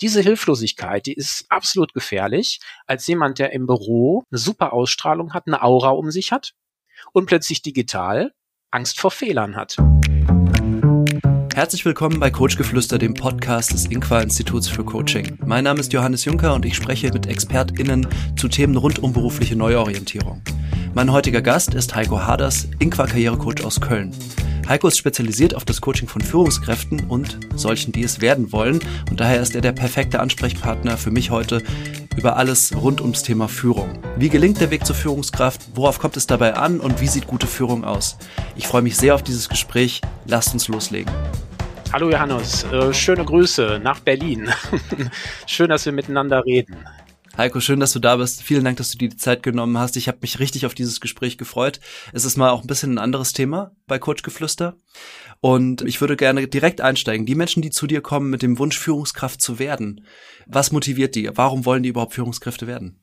[0.00, 5.46] Diese Hilflosigkeit, die ist absolut gefährlich als jemand, der im Büro eine super Ausstrahlung hat,
[5.46, 6.54] eine Aura um sich hat
[7.12, 8.32] und plötzlich digital
[8.70, 9.76] Angst vor Fehlern hat.
[11.60, 15.36] Herzlich willkommen bei Coachgeflüster, dem Podcast des Inqua Instituts für Coaching.
[15.44, 19.56] Mein Name ist Johannes Juncker und ich spreche mit ExpertInnen zu Themen rund um berufliche
[19.56, 20.40] Neuorientierung.
[20.94, 24.10] Mein heutiger Gast ist Heiko Haders, Inqua Karrierecoach aus Köln.
[24.66, 28.80] Heiko ist spezialisiert auf das Coaching von Führungskräften und solchen, die es werden wollen.
[29.10, 31.62] Und daher ist er der perfekte Ansprechpartner für mich heute
[32.16, 33.98] über alles rund ums Thema Führung.
[34.16, 35.60] Wie gelingt der Weg zur Führungskraft?
[35.74, 36.80] Worauf kommt es dabei an?
[36.80, 38.16] Und wie sieht gute Führung aus?
[38.56, 40.00] Ich freue mich sehr auf dieses Gespräch.
[40.24, 41.12] Lasst uns loslegen.
[41.92, 44.48] Hallo Johannes, äh, schöne Grüße nach Berlin.
[45.46, 46.76] Schön, dass wir miteinander reden.
[47.36, 48.42] Heiko, schön, dass du da bist.
[48.42, 49.96] Vielen Dank, dass du dir die Zeit genommen hast.
[49.96, 51.80] Ich habe mich richtig auf dieses Gespräch gefreut.
[52.12, 54.76] Es ist mal auch ein bisschen ein anderes Thema bei Coachgeflüster.
[55.40, 57.26] Und ich würde gerne direkt einsteigen.
[57.26, 60.06] Die Menschen, die zu dir kommen mit dem Wunsch, Führungskraft zu werden,
[60.46, 61.30] was motiviert die?
[61.34, 63.00] Warum wollen die überhaupt Führungskräfte werden?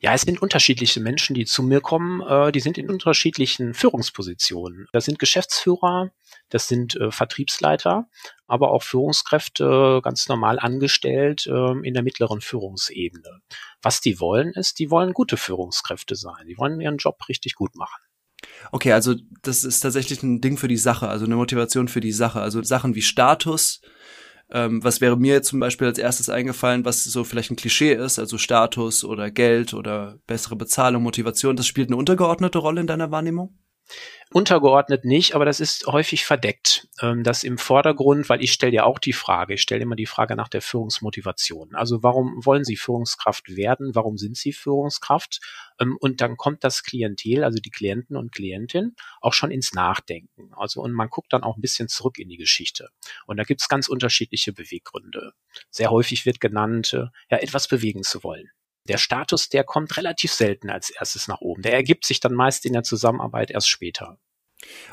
[0.00, 2.20] Ja, es sind unterschiedliche Menschen, die zu mir kommen.
[2.20, 4.86] Äh, die sind in unterschiedlichen Führungspositionen.
[4.92, 6.10] Das sind Geschäftsführer,
[6.48, 8.08] das sind äh, Vertriebsleiter,
[8.46, 13.40] aber auch Führungskräfte ganz normal angestellt äh, in der mittleren Führungsebene.
[13.82, 16.46] Was die wollen, ist, die wollen gute Führungskräfte sein.
[16.46, 18.02] Die wollen ihren Job richtig gut machen.
[18.72, 22.12] Okay, also das ist tatsächlich ein Ding für die Sache, also eine Motivation für die
[22.12, 22.40] Sache.
[22.40, 23.80] Also Sachen wie Status,
[24.50, 28.18] ähm, was wäre mir zum Beispiel als erstes eingefallen, was so vielleicht ein Klischee ist,
[28.18, 33.10] also Status oder Geld oder bessere Bezahlung, Motivation, das spielt eine untergeordnete Rolle in deiner
[33.10, 33.54] Wahrnehmung?
[34.30, 36.86] Untergeordnet nicht, aber das ist häufig verdeckt.
[37.00, 40.06] Ähm, das im Vordergrund, weil ich stelle ja auch die Frage, ich stelle immer die
[40.06, 41.74] Frage nach der Führungsmotivation.
[41.74, 43.94] Also warum wollen Sie Führungskraft werden?
[43.94, 45.40] Warum sind Sie Führungskraft?
[45.80, 50.50] Ähm, und dann kommt das Klientel, also die Klienten und Klientin, auch schon ins Nachdenken.
[50.54, 52.90] Also und man guckt dann auch ein bisschen zurück in die Geschichte.
[53.26, 55.32] Und da gibt es ganz unterschiedliche Beweggründe.
[55.70, 58.50] Sehr häufig wird genannt, äh, ja, etwas bewegen zu wollen
[58.88, 61.62] der Status, der kommt relativ selten als erstes nach oben.
[61.62, 64.18] Der ergibt sich dann meist in der Zusammenarbeit erst später.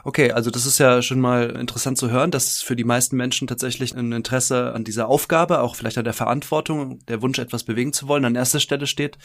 [0.03, 3.47] Okay, also das ist ja schon mal interessant zu hören, dass für die meisten Menschen
[3.47, 7.91] tatsächlich ein Interesse an dieser Aufgabe, auch vielleicht an der Verantwortung, der Wunsch, etwas bewegen
[7.91, 9.17] zu wollen, an erster Stelle steht.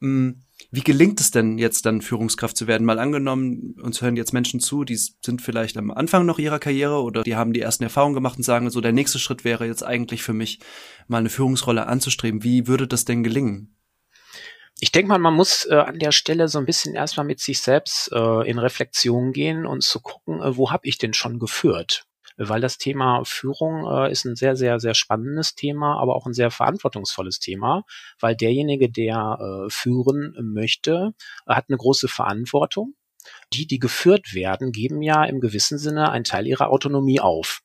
[0.00, 0.42] Hm,
[0.72, 2.84] wie gelingt es denn jetzt dann Führungskraft zu werden?
[2.84, 7.02] Mal angenommen, uns hören jetzt Menschen zu, die sind vielleicht am Anfang noch ihrer Karriere
[7.02, 9.84] oder die haben die ersten Erfahrungen gemacht und sagen so, der nächste Schritt wäre jetzt
[9.84, 10.58] eigentlich für mich
[11.06, 12.42] mal eine Führungsrolle anzustreben.
[12.42, 13.76] Wie würde das denn gelingen?
[14.82, 17.60] Ich denke mal, man muss äh, an der Stelle so ein bisschen erstmal mit sich
[17.60, 22.02] selbst äh, in Reflexion gehen und zu gucken, äh, wo habe ich denn schon geführt?
[22.36, 26.32] Weil das Thema Führung äh, ist ein sehr, sehr, sehr spannendes Thema, aber auch ein
[26.34, 27.84] sehr verantwortungsvolles Thema,
[28.18, 31.12] weil derjenige, der äh, führen möchte,
[31.46, 32.94] hat eine große Verantwortung.
[33.52, 37.62] Die, die geführt werden, geben ja im gewissen Sinne einen Teil ihrer Autonomie auf.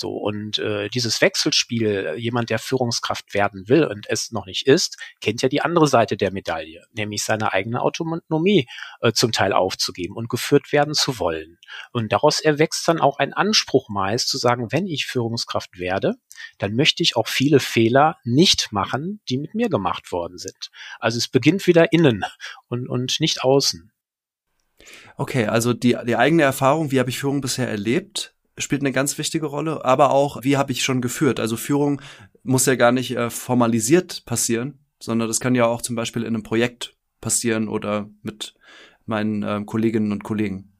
[0.00, 4.96] So und äh, dieses Wechselspiel, jemand, der Führungskraft werden will und es noch nicht ist,
[5.20, 8.66] kennt ja die andere Seite der Medaille, nämlich seine eigene Autonomie
[9.02, 11.58] äh, zum Teil aufzugeben und geführt werden zu wollen.
[11.92, 16.14] Und daraus erwächst dann auch ein Anspruch meist zu sagen, wenn ich Führungskraft werde,
[16.56, 20.70] dann möchte ich auch viele Fehler nicht machen, die mit mir gemacht worden sind.
[20.98, 22.24] Also es beginnt wieder innen
[22.68, 23.92] und, und nicht außen.
[25.18, 28.34] Okay, also die, die eigene Erfahrung, wie habe ich Führung bisher erlebt?
[28.58, 31.40] Spielt eine ganz wichtige Rolle, aber auch, wie habe ich schon geführt?
[31.40, 32.02] Also Führung
[32.42, 36.28] muss ja gar nicht äh, formalisiert passieren, sondern das kann ja auch zum Beispiel in
[36.28, 38.54] einem Projekt passieren oder mit
[39.06, 40.70] meinen äh, Kolleginnen und Kollegen.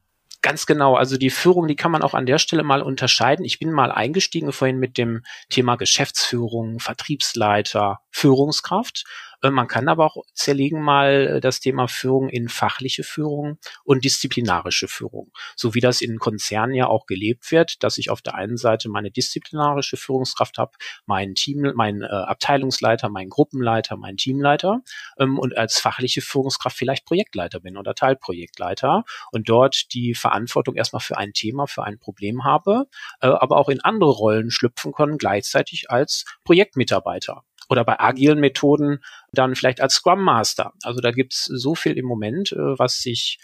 [0.42, 0.96] Ganz genau.
[0.96, 3.44] Also die Führung, die kann man auch an der Stelle mal unterscheiden.
[3.44, 9.04] Ich bin mal eingestiegen vorhin mit dem Thema Geschäftsführung, Vertriebsleiter, Führungskraft.
[9.42, 14.04] Äh, man kann aber auch zerlegen mal äh, das Thema Führung in fachliche Führung und
[14.04, 15.32] disziplinarische Führung.
[15.56, 18.88] So wie das in Konzernen ja auch gelebt wird, dass ich auf der einen Seite
[18.88, 20.72] meine disziplinarische Führungskraft habe,
[21.06, 24.80] meinen Team, meinen äh, Abteilungsleiter, meinen Gruppenleiter, meinen Teamleiter
[25.18, 31.00] ähm, und als fachliche Führungskraft vielleicht Projektleiter bin oder Teilprojektleiter und dort die Verantwortung erstmal
[31.00, 32.86] für ein Thema, für ein Problem habe,
[33.20, 38.98] aber auch in andere Rollen schlüpfen können, gleichzeitig als Projektmitarbeiter oder bei agilen Methoden
[39.32, 40.74] dann vielleicht als Scrum Master.
[40.82, 43.38] Also da gibt's so viel im Moment, äh, was sich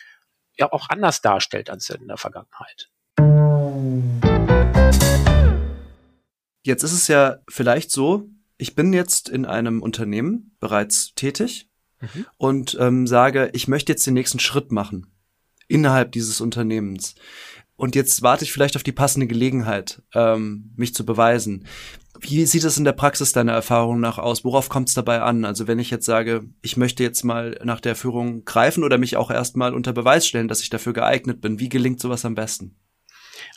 [0.59, 2.91] ja auch anders darstellt als in der Vergangenheit.
[6.63, 8.29] Jetzt ist es ja vielleicht so,
[8.59, 11.71] ich bin jetzt in einem Unternehmen bereits tätig
[12.01, 12.27] mhm.
[12.37, 15.07] und ähm, sage, ich möchte jetzt den nächsten Schritt machen
[15.69, 17.15] innerhalb dieses Unternehmens.
[17.77, 21.67] Und jetzt warte ich vielleicht auf die passende Gelegenheit, ähm, mich zu beweisen.
[22.21, 24.45] Wie sieht es in der Praxis deiner Erfahrung nach aus?
[24.45, 25.45] Worauf kommt es dabei an?
[25.45, 29.17] Also wenn ich jetzt sage, ich möchte jetzt mal nach der Führung greifen oder mich
[29.17, 32.77] auch erstmal unter Beweis stellen, dass ich dafür geeignet bin, wie gelingt sowas am besten?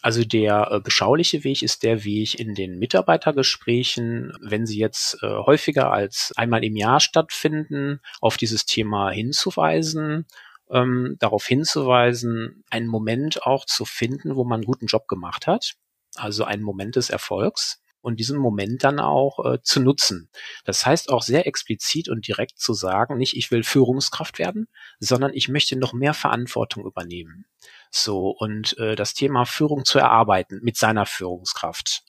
[0.02, 5.28] Also der äh, beschauliche Weg ist der Weg in den Mitarbeitergesprächen, wenn sie jetzt äh,
[5.28, 10.26] häufiger als einmal im Jahr stattfinden, auf dieses Thema hinzuweisen,
[10.70, 15.76] ähm, darauf hinzuweisen, einen Moment auch zu finden, wo man einen guten Job gemacht hat,
[16.16, 20.30] also einen Moment des Erfolgs und diesen Moment dann auch äh, zu nutzen.
[20.66, 24.68] Das heißt auch sehr explizit und direkt zu sagen, nicht ich will Führungskraft werden,
[25.00, 27.46] sondern ich möchte noch mehr Verantwortung übernehmen.
[27.92, 32.04] So, und äh, das Thema Führung zu erarbeiten mit seiner Führungskraft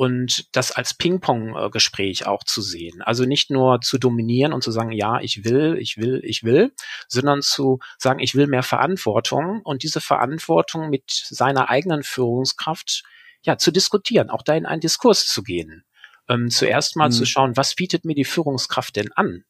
[0.00, 3.02] und das als Ping-Pong-Gespräch auch zu sehen.
[3.02, 6.72] Also nicht nur zu dominieren und zu sagen, ja, ich will, ich will, ich will,
[7.06, 13.02] sondern zu sagen, ich will mehr Verantwortung und diese Verantwortung mit seiner eigenen Führungskraft
[13.42, 15.84] ja zu diskutieren, auch da in einen Diskurs zu gehen.
[16.28, 17.12] Ähm, zuerst mal mhm.
[17.12, 19.44] zu schauen, was bietet mir die Führungskraft denn an?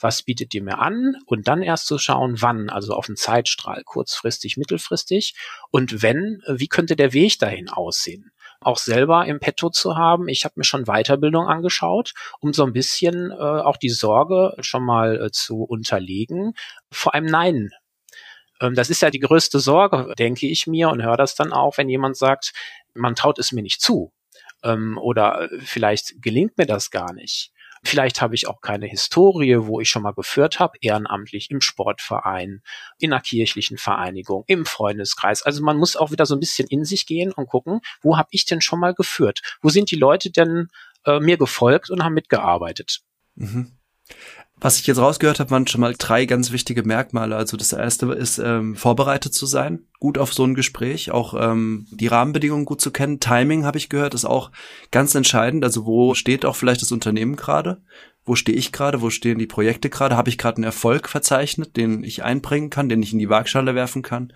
[0.00, 3.82] was bietet ihr mir an und dann erst zu schauen, wann, also auf einen Zeitstrahl,
[3.84, 5.34] kurzfristig, mittelfristig
[5.70, 8.30] und wenn, wie könnte der Weg dahin aussehen?
[8.60, 10.28] Auch selber im Petto zu haben.
[10.28, 14.84] Ich habe mir schon Weiterbildung angeschaut, um so ein bisschen äh, auch die Sorge schon
[14.84, 16.54] mal äh, zu unterlegen
[16.90, 17.70] vor einem Nein
[18.60, 21.76] ähm, das ist ja die größte Sorge, denke ich mir, und höre das dann auch,
[21.76, 22.54] wenn jemand sagt,
[22.96, 24.12] man traut es mir nicht zu.
[24.62, 27.52] Ähm, oder äh, vielleicht gelingt mir das gar nicht.
[27.84, 32.62] Vielleicht habe ich auch keine Historie, wo ich schon mal geführt habe, ehrenamtlich im Sportverein,
[32.98, 35.42] in einer kirchlichen Vereinigung, im Freundeskreis.
[35.42, 38.28] Also man muss auch wieder so ein bisschen in sich gehen und gucken, wo habe
[38.32, 39.40] ich denn schon mal geführt?
[39.60, 40.68] Wo sind die Leute denn
[41.04, 43.02] äh, mir gefolgt und haben mitgearbeitet?
[43.36, 43.72] Mhm.
[44.58, 47.36] Was ich jetzt rausgehört habe, waren schon mal drei ganz wichtige Merkmale.
[47.36, 51.86] Also das erste ist, ähm, vorbereitet zu sein, gut auf so ein Gespräch, auch ähm,
[51.90, 53.20] die Rahmenbedingungen gut zu kennen.
[53.20, 54.50] Timing, habe ich gehört, ist auch
[54.90, 55.62] ganz entscheidend.
[55.62, 57.82] Also wo steht auch vielleicht das Unternehmen gerade?
[58.24, 59.02] Wo stehe ich gerade?
[59.02, 60.16] Wo stehen die Projekte gerade?
[60.16, 63.74] Habe ich gerade einen Erfolg verzeichnet, den ich einbringen kann, den ich in die Waagschale
[63.74, 64.32] werfen kann?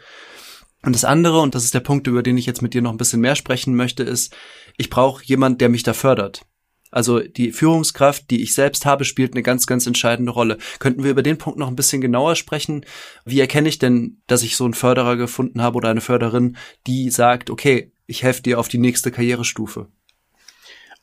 [0.83, 2.93] Und das andere, und das ist der Punkt, über den ich jetzt mit dir noch
[2.93, 4.35] ein bisschen mehr sprechen möchte, ist,
[4.77, 6.43] ich brauche jemand, der mich da fördert.
[6.91, 10.59] Also die Führungskraft, die ich selbst habe, spielt eine ganz, ganz entscheidende Rolle.
[10.79, 12.85] Könnten wir über den Punkt noch ein bisschen genauer sprechen?
[13.25, 16.57] Wie erkenne ich denn, dass ich so einen Förderer gefunden habe oder eine Förderin,
[16.87, 19.89] die sagt, okay, ich helfe dir auf die nächste Karrierestufe?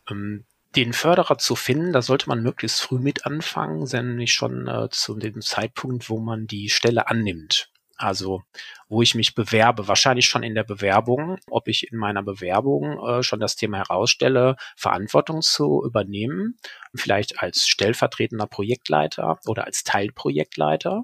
[0.09, 0.43] Ähm,
[0.75, 5.15] den Förderer zu finden, da sollte man möglichst früh mit anfangen, nämlich schon äh, zu
[5.15, 7.71] dem Zeitpunkt, wo man die Stelle annimmt.
[7.97, 8.43] Also
[8.89, 13.23] wo ich mich bewerbe, wahrscheinlich schon in der Bewerbung, ob ich in meiner Bewerbung äh,
[13.23, 16.57] schon das Thema herausstelle, Verantwortung zu übernehmen,
[16.95, 21.03] vielleicht als stellvertretender Projektleiter oder als Teilprojektleiter.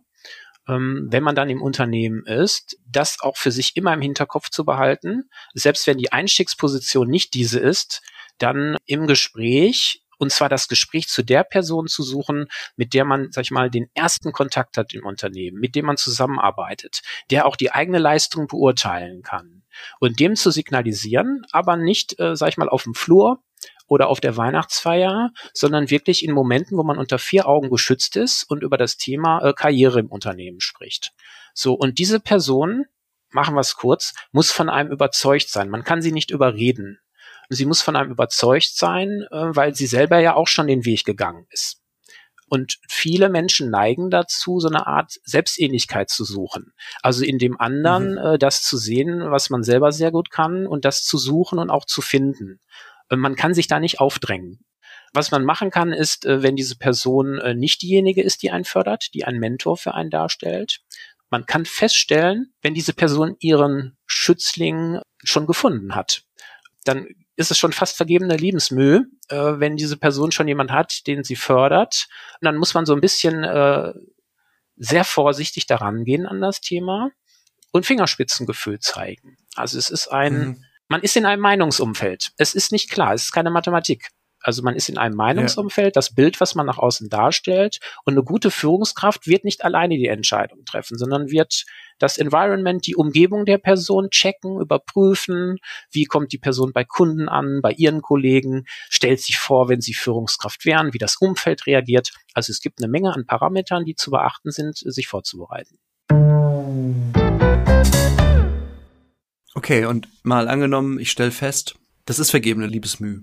[0.68, 4.63] Ähm, wenn man dann im Unternehmen ist, das auch für sich immer im Hinterkopf zu
[4.63, 8.01] behalten, selbst wenn die Einstiegsposition nicht diese ist,
[8.38, 12.48] dann im Gespräch und zwar das Gespräch zu der Person zu suchen,
[12.78, 15.98] mit der man, sag ich mal, den ersten Kontakt hat im Unternehmen, mit dem man
[15.98, 19.64] zusammenarbeitet, der auch die eigene Leistung beurteilen kann.
[20.00, 23.44] Und dem zu signalisieren, aber nicht, äh, sag ich mal, auf dem Flur
[23.88, 28.44] oder auf der Weihnachtsfeier, sondern wirklich in Momenten, wo man unter vier Augen geschützt ist
[28.44, 31.12] und über das Thema äh, Karriere im Unternehmen spricht.
[31.54, 32.86] So, und diese Person,
[33.31, 35.70] machen wir es kurz, muss von einem überzeugt sein.
[35.70, 37.00] Man kann sie nicht überreden
[37.50, 41.06] sie muss von einem überzeugt sein, äh, weil sie selber ja auch schon den Weg
[41.06, 41.80] gegangen ist.
[42.50, 46.74] Und viele Menschen neigen dazu, so eine Art Selbstähnlichkeit zu suchen.
[47.01, 48.18] Also in dem anderen mhm.
[48.18, 51.69] äh, das zu sehen, was man selber sehr gut kann und das zu suchen und
[51.69, 52.60] auch zu finden.
[53.10, 54.60] Äh, man kann sich da nicht aufdrängen.
[55.13, 58.65] Was man machen kann, ist, äh, wenn diese Person äh, nicht diejenige ist, die einen
[58.65, 60.82] fördert, die einen Mentor für einen darstellt,
[61.29, 66.24] man kann feststellen, wenn diese Person ihren Schützling schon gefunden hat,
[66.84, 71.24] dann ist es schon fast vergebene Lebensmühe, äh, wenn diese Person schon jemand hat, den
[71.24, 72.08] sie fördert.
[72.40, 73.94] Und dann muss man so ein bisschen äh,
[74.75, 77.12] sehr vorsichtig daran gehen an das Thema
[77.72, 79.38] und Fingerspitzengefühl zeigen.
[79.56, 80.66] Also es ist ein, mhm.
[80.88, 82.32] man ist in einem Meinungsumfeld.
[82.38, 84.10] Es ist nicht klar, es ist keine Mathematik.
[84.44, 87.80] Also man ist in einem Meinungsumfeld, das Bild, was man nach außen darstellt.
[88.04, 91.64] Und eine gute Führungskraft wird nicht alleine die Entscheidung treffen, sondern wird
[91.98, 95.58] das Environment, die Umgebung der Person checken, überprüfen.
[95.92, 98.66] Wie kommt die Person bei Kunden an, bei ihren Kollegen?
[98.90, 102.12] Stellt sich vor, wenn sie Führungskraft wären, wie das Umfeld reagiert.
[102.34, 105.80] Also es gibt eine Menge an Parametern, die zu beachten sind, sich vorzubereiten.
[109.56, 113.22] Okay, und mal angenommen, ich stelle fest, das ist vergebene Liebesmüh.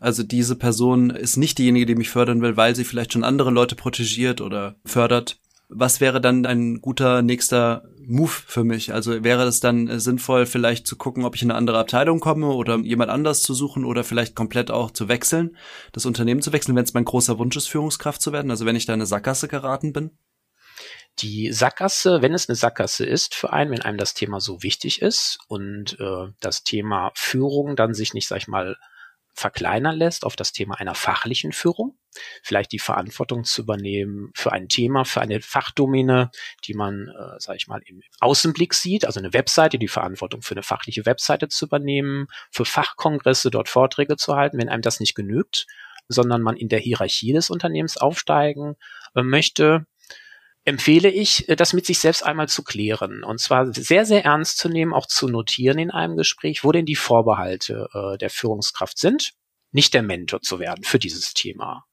[0.00, 3.50] Also diese Person ist nicht diejenige, die mich fördern will, weil sie vielleicht schon andere
[3.50, 5.38] Leute protegiert oder fördert.
[5.68, 8.92] Was wäre dann ein guter nächster Move für mich?
[8.92, 12.48] Also wäre es dann sinnvoll, vielleicht zu gucken, ob ich in eine andere Abteilung komme
[12.48, 15.56] oder jemand anders zu suchen oder vielleicht komplett auch zu wechseln,
[15.92, 18.50] das Unternehmen zu wechseln, wenn es mein großer Wunsch ist, Führungskraft zu werden?
[18.50, 20.10] Also wenn ich da in eine Sackgasse geraten bin?
[21.20, 25.00] Die Sackgasse, wenn es eine Sackgasse ist für einen, wenn einem das Thema so wichtig
[25.00, 28.76] ist und äh, das Thema Führung dann sich nicht, sag ich mal,
[29.34, 31.98] verkleinern lässt auf das Thema einer fachlichen Führung,
[32.42, 36.30] vielleicht die Verantwortung zu übernehmen für ein Thema, für eine Fachdomäne,
[36.64, 40.54] die man, äh, sage ich mal, im Außenblick sieht, also eine Webseite, die Verantwortung für
[40.54, 45.14] eine fachliche Webseite zu übernehmen, für Fachkongresse dort Vorträge zu halten, wenn einem das nicht
[45.14, 45.66] genügt,
[46.08, 48.76] sondern man in der Hierarchie des Unternehmens aufsteigen
[49.14, 49.86] äh, möchte,
[50.64, 53.22] empfehle ich, äh, das mit sich selbst einmal zu klären.
[53.22, 56.86] Und zwar sehr, sehr ernst zu nehmen, auch zu notieren in einem Gespräch, wo denn
[56.86, 59.32] die Vorbehalte äh, der Führungskraft sind,
[59.72, 61.84] nicht der Mentor zu werden für dieses Thema.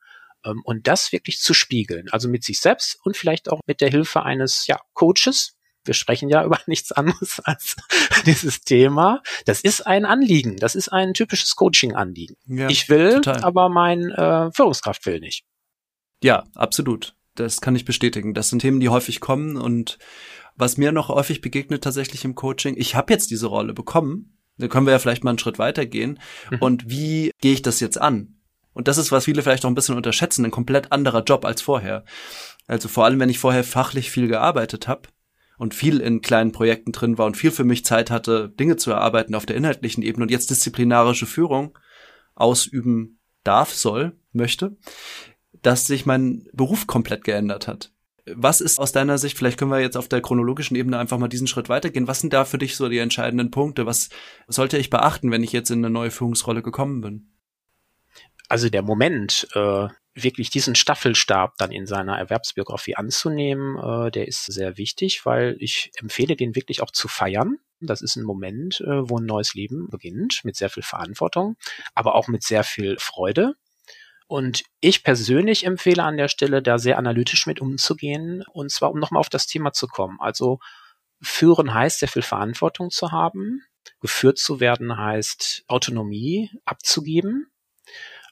[0.46, 3.90] Ähm, und das wirklich zu spiegeln, also mit sich selbst und vielleicht auch mit der
[3.90, 5.58] Hilfe eines ja, Coaches.
[5.84, 7.76] Wir sprechen ja über nichts anderes als
[8.26, 9.22] dieses Thema.
[9.46, 10.56] Das ist ein Anliegen.
[10.58, 12.38] Das ist ein typisches Coaching-Anliegen.
[12.46, 13.44] Ja, ich will, total.
[13.44, 15.44] aber mein äh, Führungskraft will nicht.
[16.24, 18.34] Ja, absolut das kann ich bestätigen.
[18.34, 19.98] Das sind Themen, die häufig kommen und
[20.56, 24.68] was mir noch häufig begegnet tatsächlich im Coaching, ich habe jetzt diese Rolle bekommen, da
[24.68, 26.20] können wir ja vielleicht mal einen Schritt weitergehen.
[26.52, 26.58] Mhm.
[26.60, 28.36] Und wie gehe ich das jetzt an?
[28.74, 31.62] Und das ist, was viele vielleicht auch ein bisschen unterschätzen, ein komplett anderer Job als
[31.62, 32.06] vorher.
[32.68, 35.10] Also vor allem, wenn ich vorher fachlich viel gearbeitet habe
[35.58, 38.92] und viel in kleinen Projekten drin war und viel für mich Zeit hatte, Dinge zu
[38.92, 41.78] erarbeiten auf der inhaltlichen Ebene und jetzt disziplinarische Führung
[42.36, 44.78] ausüben darf, soll, möchte,
[45.62, 47.92] dass sich mein Beruf komplett geändert hat.
[48.26, 51.28] Was ist aus deiner Sicht, vielleicht können wir jetzt auf der chronologischen Ebene einfach mal
[51.28, 53.86] diesen Schritt weitergehen, was sind da für dich so die entscheidenden Punkte?
[53.86, 54.10] Was
[54.48, 57.32] sollte ich beachten, wenn ich jetzt in eine neue Führungsrolle gekommen bin?
[58.48, 64.46] Also der Moment, äh, wirklich diesen Staffelstab dann in seiner Erwerbsbiografie anzunehmen, äh, der ist
[64.46, 67.58] sehr wichtig, weil ich empfehle den wirklich auch zu feiern.
[67.80, 71.56] Das ist ein Moment, äh, wo ein neues Leben beginnt, mit sehr viel Verantwortung,
[71.96, 73.56] aber auch mit sehr viel Freude.
[74.32, 78.46] Und ich persönlich empfehle an der Stelle, da sehr analytisch mit umzugehen.
[78.54, 80.22] Und zwar, um nochmal auf das Thema zu kommen.
[80.22, 80.60] Also
[81.22, 83.62] führen heißt, sehr viel Verantwortung zu haben.
[84.00, 87.51] Geführt zu werden heißt, Autonomie abzugeben.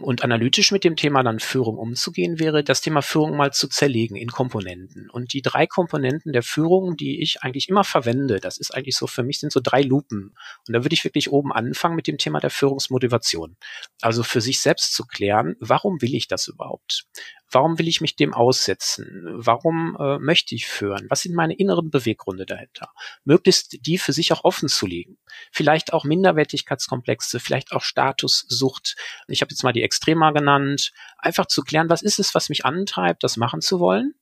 [0.01, 4.15] Und analytisch mit dem Thema dann Führung umzugehen, wäre das Thema Führung mal zu zerlegen
[4.15, 5.09] in Komponenten.
[5.09, 9.07] Und die drei Komponenten der Führung, die ich eigentlich immer verwende, das ist eigentlich so
[9.07, 10.35] für mich sind so drei Lupen.
[10.65, 13.57] Und da würde ich wirklich oben anfangen mit dem Thema der Führungsmotivation.
[14.01, 17.05] Also für sich selbst zu klären, warum will ich das überhaupt?
[17.51, 19.25] Warum will ich mich dem aussetzen?
[19.33, 21.07] Warum äh, möchte ich führen?
[21.09, 22.91] Was sind meine inneren Beweggründe dahinter?
[23.25, 25.17] Möglichst die für sich auch offen zu legen.
[25.51, 28.95] Vielleicht auch Minderwertigkeitskomplexe, vielleicht auch Statussucht.
[29.27, 30.91] Ich habe jetzt mal die Extrema genannt.
[31.17, 34.13] Einfach zu klären, was ist es, was mich antreibt, das machen zu wollen?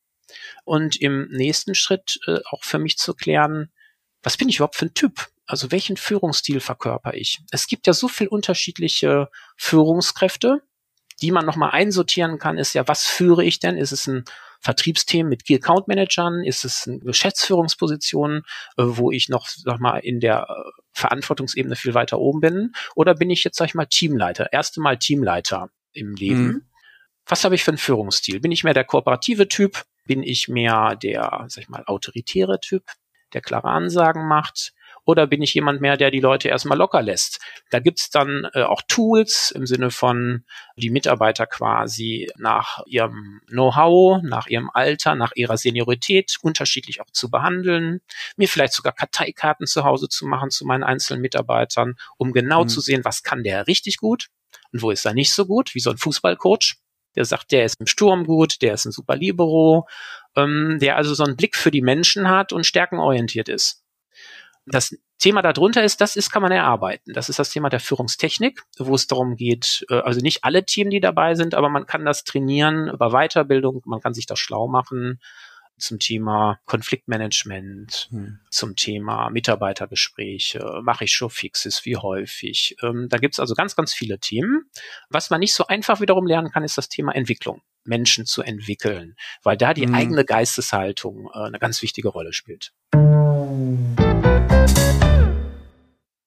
[0.65, 3.71] Und im nächsten Schritt äh, auch für mich zu klären,
[4.23, 5.27] was bin ich überhaupt für ein Typ?
[5.45, 7.39] Also welchen Führungsstil verkörper ich?
[7.51, 10.61] Es gibt ja so viel unterschiedliche Führungskräfte
[11.21, 13.77] die man nochmal einsortieren kann, ist ja, was führe ich denn?
[13.77, 14.25] Ist es ein
[14.59, 16.43] Vertriebsteam mit Key Account Managern?
[16.43, 18.43] Ist es eine Geschäftsführungsposition,
[18.77, 22.71] äh, wo ich noch, sag mal, in der äh, Verantwortungsebene viel weiter oben bin?
[22.95, 24.51] Oder bin ich jetzt, sag ich mal, Teamleiter?
[24.51, 26.45] Erste Mal Teamleiter im Leben.
[26.45, 26.61] Mhm.
[27.25, 28.39] Was habe ich für einen Führungsstil?
[28.39, 29.83] Bin ich mehr der kooperative Typ?
[30.05, 32.83] Bin ich mehr der, sag ich mal, autoritäre Typ,
[33.33, 34.73] der klare Ansagen macht?
[35.07, 37.39] Oder bin ich jemand mehr, der die Leute erstmal locker lässt?
[37.71, 40.43] Da gibt's dann äh, auch Tools im Sinne von
[40.75, 47.31] die Mitarbeiter quasi nach ihrem Know-how, nach ihrem Alter, nach ihrer Seniorität unterschiedlich auch zu
[47.31, 48.01] behandeln,
[48.35, 52.67] mir vielleicht sogar Karteikarten zu Hause zu machen zu meinen einzelnen Mitarbeitern, um genau mhm.
[52.67, 54.27] zu sehen, was kann der richtig gut
[54.73, 56.75] und wo ist er nicht so gut, wie so ein Fußballcoach
[57.15, 59.87] der sagt, der ist im Sturm gut, der ist ein super Libero,
[60.35, 63.86] ähm, der also so einen Blick für die Menschen hat und stärkenorientiert ist.
[64.69, 67.13] Das Thema darunter ist, das ist, kann man erarbeiten.
[67.13, 70.89] Das ist das Thema der Führungstechnik, wo es darum geht, äh, also nicht alle Team,
[70.89, 74.67] die dabei sind, aber man kann das trainieren über Weiterbildung, man kann sich das schlau
[74.67, 75.19] machen
[75.77, 78.39] zum Thema Konfliktmanagement, hm.
[78.49, 82.75] zum Thema Mitarbeitergespräche, mache ich schon Fixes, wie häufig.
[82.81, 84.69] Ähm, da gibt's also ganz, ganz viele Themen.
[85.09, 87.61] Was man nicht so einfach wiederum lernen kann, ist das Thema Entwicklung.
[87.83, 89.93] Menschen zu entwickeln, weil da die hm.
[89.93, 92.73] eigene Geisteshaltung äh, eine ganz wichtige Rolle spielt.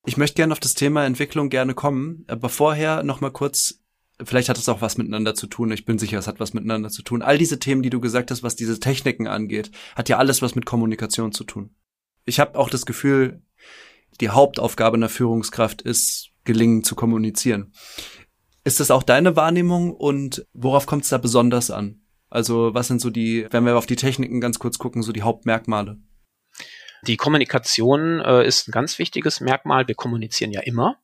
[0.07, 3.81] Ich möchte gerne auf das Thema Entwicklung gerne kommen, aber vorher noch mal kurz,
[4.23, 5.71] vielleicht hat es auch was miteinander zu tun.
[5.71, 7.23] Ich bin sicher, es hat was miteinander zu tun.
[7.23, 10.55] All diese Themen, die du gesagt hast, was diese Techniken angeht, hat ja alles was
[10.55, 11.71] mit Kommunikation zu tun.
[12.25, 13.43] Ich habe auch das Gefühl,
[14.21, 17.73] die Hauptaufgabe einer Führungskraft ist, gelingen zu kommunizieren.
[18.65, 22.03] Ist das auch deine Wahrnehmung und worauf kommt es da besonders an?
[22.29, 25.23] Also was sind so die, wenn wir auf die Techniken ganz kurz gucken, so die
[25.23, 25.99] Hauptmerkmale?
[27.07, 29.89] Die Kommunikation äh, ist ein ganz wichtiges Merkmal.
[29.89, 30.99] Wir kommunizieren ja immer,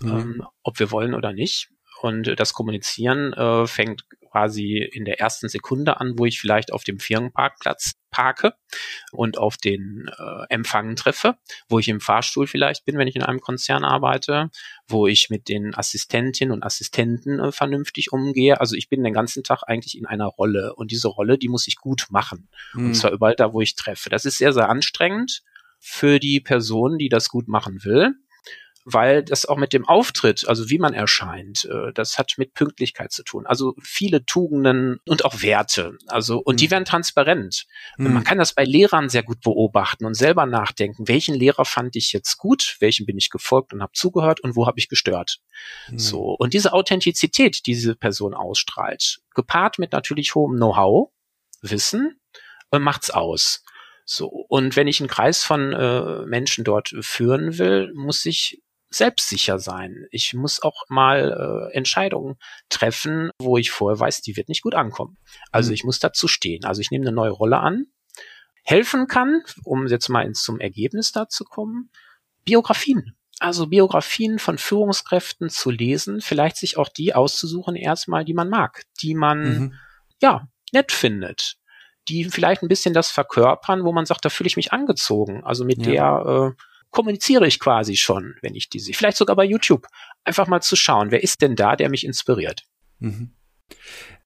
[0.00, 0.08] mhm.
[0.08, 1.70] ähm, ob wir wollen oder nicht.
[2.00, 6.82] Und das Kommunizieren äh, fängt quasi in der ersten Sekunde an, wo ich vielleicht auf
[6.82, 8.54] dem Firmenparkplatz parke
[9.12, 11.36] und auf den äh, Empfang treffe,
[11.68, 14.50] wo ich im Fahrstuhl vielleicht bin, wenn ich in einem Konzern arbeite,
[14.88, 18.60] wo ich mit den Assistentinnen und Assistenten äh, vernünftig umgehe.
[18.60, 21.68] Also ich bin den ganzen Tag eigentlich in einer Rolle und diese Rolle, die muss
[21.68, 22.48] ich gut machen.
[22.72, 22.86] Mhm.
[22.86, 24.10] Und zwar überall da, wo ich treffe.
[24.10, 25.42] Das ist sehr, sehr anstrengend
[25.78, 28.16] für die Person, die das gut machen will
[28.84, 33.12] weil das auch mit dem Auftritt, also wie man erscheint, äh, das hat mit Pünktlichkeit
[33.12, 33.46] zu tun.
[33.46, 35.96] Also viele Tugenden und auch Werte.
[36.06, 36.58] Also, und mhm.
[36.58, 37.66] die werden transparent.
[37.96, 38.14] Mhm.
[38.14, 42.12] Man kann das bei Lehrern sehr gut beobachten und selber nachdenken, welchen Lehrer fand ich
[42.12, 45.40] jetzt gut, welchen bin ich gefolgt und habe zugehört und wo habe ich gestört.
[45.88, 45.98] Mhm.
[45.98, 46.22] So.
[46.38, 51.10] Und diese Authentizität, die diese Person ausstrahlt, gepaart mit natürlich hohem Know-how,
[51.60, 52.20] Wissen,
[52.70, 53.64] äh, macht's aus.
[54.04, 58.62] So, und wenn ich einen Kreis von äh, Menschen dort führen will, muss ich
[58.94, 60.06] selbstsicher sein.
[60.10, 62.36] Ich muss auch mal äh, Entscheidungen
[62.68, 65.18] treffen, wo ich vorher weiß, die wird nicht gut ankommen.
[65.50, 65.74] Also mhm.
[65.74, 66.64] ich muss dazu stehen.
[66.64, 67.86] Also ich nehme eine neue Rolle an,
[68.62, 71.90] helfen kann, um jetzt mal ins zum Ergebnis da zu kommen,
[72.44, 73.16] Biografien.
[73.40, 78.84] Also Biografien von Führungskräften zu lesen, vielleicht sich auch die auszusuchen erstmal, die man mag,
[79.02, 79.74] die man mhm.
[80.22, 81.56] ja nett findet,
[82.08, 85.42] die vielleicht ein bisschen das verkörpern, wo man sagt, da fühle ich mich angezogen.
[85.44, 86.22] Also mit ja.
[86.22, 86.62] der äh,
[86.94, 88.94] kommuniziere ich quasi schon, wenn ich die sehe.
[88.94, 89.86] Vielleicht sogar bei YouTube.
[90.22, 92.62] Einfach mal zu schauen, wer ist denn da, der mich inspiriert.
[93.00, 93.32] Mhm.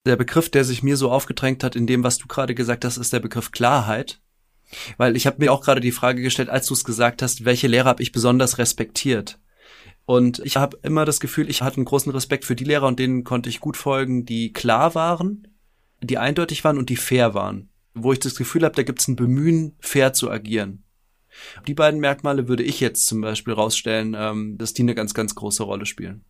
[0.04, 2.98] Der Begriff, der sich mir so aufgedrängt hat in dem, was du gerade gesagt hast,
[2.98, 4.20] ist der Begriff Klarheit.
[4.98, 7.68] Weil ich habe mir auch gerade die Frage gestellt, als du es gesagt hast, welche
[7.68, 9.38] Lehrer habe ich besonders respektiert?
[10.04, 12.98] Und ich habe immer das Gefühl, ich hatte einen großen Respekt für die Lehrer und
[12.98, 15.48] denen konnte ich gut folgen, die klar waren,
[16.02, 17.70] die eindeutig waren und die fair waren.
[17.94, 20.84] Wo ich das Gefühl habe, da gibt es ein Bemühen, fair zu agieren.
[21.66, 25.34] Die beiden Merkmale würde ich jetzt zum Beispiel rausstellen, ähm, dass die eine ganz, ganz
[25.34, 26.24] große Rolle spielen.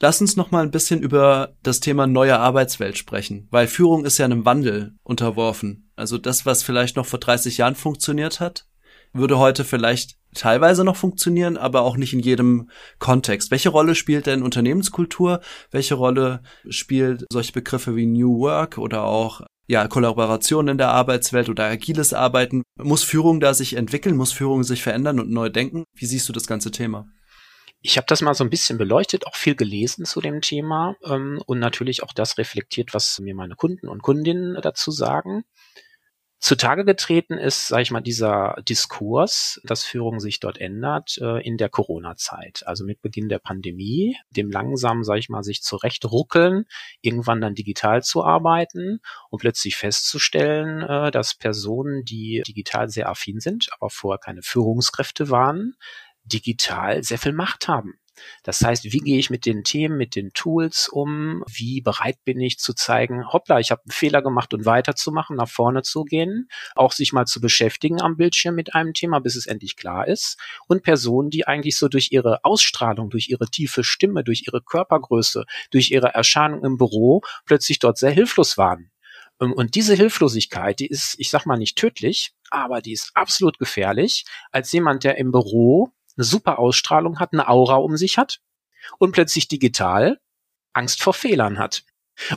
[0.00, 4.18] Lass uns noch mal ein bisschen über das Thema neue Arbeitswelt sprechen, weil Führung ist
[4.18, 5.90] ja einem Wandel unterworfen.
[5.96, 8.68] Also das, was vielleicht noch vor 30 Jahren funktioniert hat,
[9.12, 13.50] würde heute vielleicht teilweise noch funktionieren, aber auch nicht in jedem Kontext.
[13.50, 15.40] Welche Rolle spielt denn Unternehmenskultur?
[15.72, 21.48] Welche Rolle spielt solche Begriffe wie New Work oder auch ja, Kollaboration in der Arbeitswelt
[21.48, 22.62] oder agiles Arbeiten.
[22.76, 24.16] Muss Führung da sich entwickeln?
[24.16, 25.84] Muss Führung sich verändern und neu denken?
[25.94, 27.06] Wie siehst du das ganze Thema?
[27.80, 31.40] Ich habe das mal so ein bisschen beleuchtet, auch viel gelesen zu dem Thema ähm,
[31.46, 35.44] und natürlich auch das reflektiert, was mir meine Kunden und Kundinnen dazu sagen
[36.38, 41.56] zutage getreten ist, sage ich mal, dieser Diskurs, dass Führung sich dort ändert äh, in
[41.56, 42.62] der Corona-Zeit.
[42.66, 46.64] Also mit Beginn der Pandemie, dem langsam, sage ich mal, sich zurechtruckeln,
[47.00, 53.40] irgendwann dann digital zu arbeiten und plötzlich festzustellen, äh, dass Personen, die digital sehr affin
[53.40, 55.74] sind, aber vorher keine Führungskräfte waren,
[56.24, 57.98] digital sehr viel Macht haben.
[58.42, 61.42] Das heißt, wie gehe ich mit den Themen, mit den Tools um?
[61.46, 65.48] Wie bereit bin ich zu zeigen, hoppla, ich habe einen Fehler gemacht und weiterzumachen, nach
[65.48, 69.46] vorne zu gehen, auch sich mal zu beschäftigen am Bildschirm mit einem Thema, bis es
[69.46, 70.38] endlich klar ist.
[70.66, 75.44] Und Personen, die eigentlich so durch ihre Ausstrahlung, durch ihre tiefe Stimme, durch ihre Körpergröße,
[75.70, 78.90] durch ihre Erscheinung im Büro plötzlich dort sehr hilflos waren.
[79.40, 83.58] Ähm, und diese Hilflosigkeit, die ist, ich sag mal nicht tödlich, aber die ist absolut
[83.58, 88.40] gefährlich, als jemand, der im Büro eine super Ausstrahlung hat, eine Aura um sich hat
[88.98, 90.20] und plötzlich digital
[90.72, 91.84] Angst vor Fehlern hat.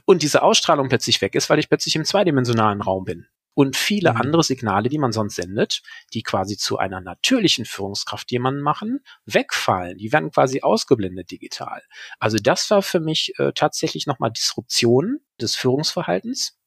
[0.06, 3.28] Und diese Ausstrahlung plötzlich weg ist, weil ich plötzlich im zweidimensionalen Raum bin.
[3.54, 4.22] Und viele mhm.
[4.22, 5.82] andere Signale, die man sonst sendet,
[6.14, 9.98] die quasi zu einer natürlichen Führungskraft jemanden machen, wegfallen.
[9.98, 11.82] Die werden quasi ausgeblendet digital.
[12.20, 16.58] Also das war für mich äh, tatsächlich nochmal Disruption des Führungsverhaltens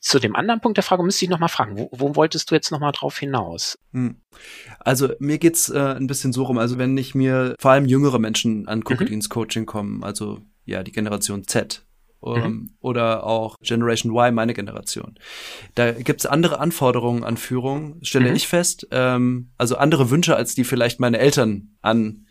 [0.00, 2.54] zu dem anderen Punkt der Frage müsste ich noch mal fragen, wo, wo wolltest du
[2.54, 3.78] jetzt noch mal drauf hinaus?
[3.92, 4.16] Hm.
[4.80, 8.18] Also mir geht's äh, ein bisschen so rum, also wenn ich mir vor allem jüngere
[8.18, 9.08] Menschen angucke, mhm.
[9.08, 11.84] die ins Coaching kommen, also ja, die Generation Z,
[12.24, 12.70] ähm, mhm.
[12.80, 15.18] oder auch Generation Y, meine Generation.
[15.74, 18.36] Da gibt's andere Anforderungen an Führung, stelle mhm.
[18.36, 22.26] ich fest, ähm, also andere Wünsche, als die vielleicht meine Eltern an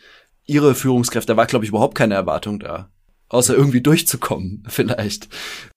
[0.45, 1.33] ihre Führungskräfte.
[1.33, 2.89] Da war, glaube ich, überhaupt keine Erwartung da
[3.29, 5.29] außer irgendwie durchzukommen vielleicht.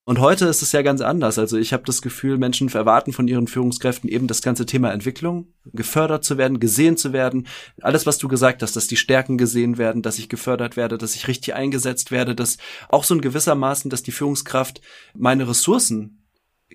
[0.05, 1.39] Und heute ist es ja ganz anders.
[1.39, 5.49] Also ich habe das Gefühl, Menschen erwarten von ihren Führungskräften eben das ganze Thema Entwicklung,
[5.67, 7.47] gefördert zu werden, gesehen zu werden.
[7.81, 11.15] Alles, was du gesagt hast, dass die Stärken gesehen werden, dass ich gefördert werde, dass
[11.15, 12.57] ich richtig eingesetzt werde, dass
[12.89, 14.81] auch so in gewissermaßen, dass die Führungskraft
[15.15, 16.21] meine Ressourcen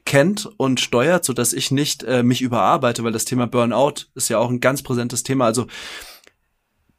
[0.05, 4.29] kennt und steuert, so dass ich nicht äh, mich überarbeite, weil das Thema Burnout ist
[4.29, 5.45] ja auch ein ganz präsentes Thema.
[5.45, 5.67] Also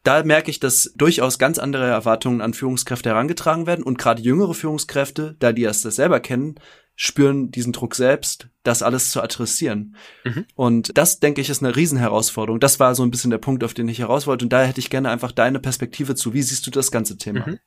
[0.07, 4.55] da merke ich, dass durchaus ganz andere Erwartungen an Führungskräfte herangetragen werden und gerade jüngere
[4.55, 6.61] Führungskräfte, da die das selber kennen,
[6.95, 9.97] spüren diesen Druck selbst, das alles zu adressieren.
[10.25, 10.47] Mhm.
[10.55, 12.59] Und das, denke ich, ist eine Riesenherausforderung.
[12.59, 14.47] Das war so ein bisschen der Punkt, auf den ich heraus wollte.
[14.47, 16.33] Und da hätte ich gerne einfach deine Perspektive zu.
[16.33, 17.47] Wie siehst du das ganze Thema?
[17.47, 17.59] Mhm.